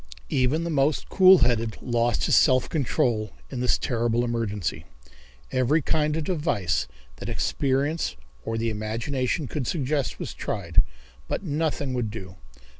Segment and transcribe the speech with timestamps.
[0.31, 4.85] Even the most cool headed lost his self control in this terrible emergency.
[5.51, 10.81] Every kind of device that experience or the imagination could suggest was tried,
[11.27, 12.35] but nothing would do.